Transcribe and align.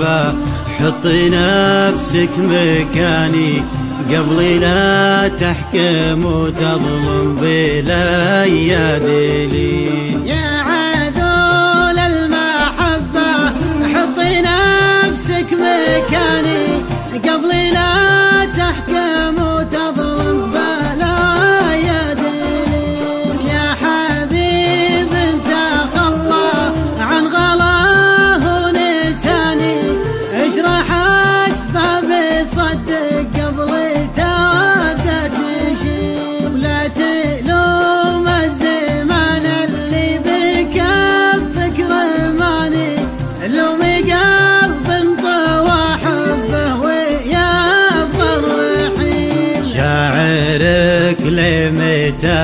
الحبة 0.00 0.34
حطي 0.78 1.30
نفسك 1.30 2.28
مكاني. 2.38 3.62
قبلي 4.10 4.58
لا 4.58 5.28
تحكم 5.28 6.24
وتظلم 6.24 7.36
بلا 7.40 8.44
يا 8.44 8.98
دليل 8.98 10.27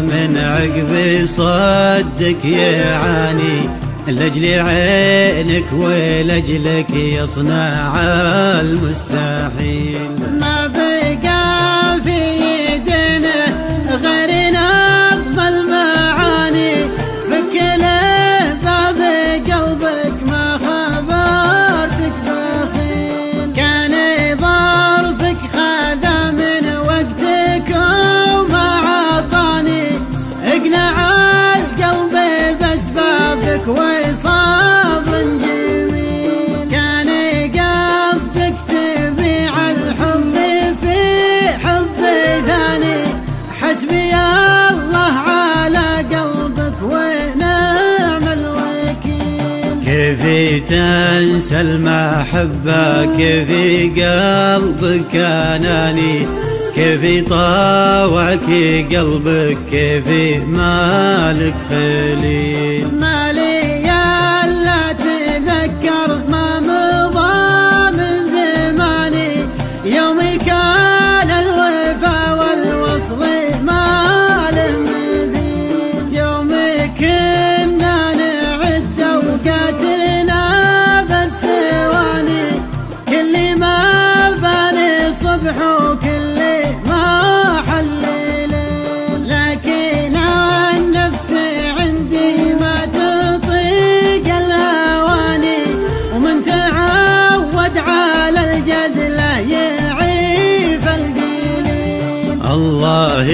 من 0.00 0.36
عقبي 0.36 1.26
صدك 1.26 2.44
يعاني 2.44 3.60
لأجل 4.08 4.44
عينك 4.44 5.72
ولأجلك 5.72 6.90
يصنع 6.90 8.00
المستحيل. 8.60 9.96
اللي 50.36 50.60
تنسى 50.60 51.60
المحبة 51.60 53.06
كذي 53.18 53.88
قلبك 53.88 55.16
أناني؟ 55.16 56.26
كذي 56.76 57.20
طاوعك 57.20 58.44
قلبك؟ 58.92 59.56
كذي 59.72 60.38
مالك 60.38 61.54
خليل؟ 61.70 62.88
مالك 63.00 63.55
الله 102.56 103.28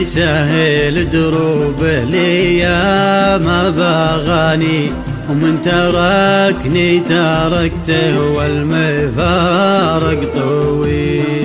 يسهل 0.00 1.10
دروب 1.10 1.80
لي 2.10 2.58
يا 2.58 3.38
ما 3.38 3.70
بغاني 3.70 4.90
ومن 5.30 5.54
تركني 5.64 7.00
تركته 7.00 8.14
والمفارق 8.36 10.20
طويل. 10.34 11.39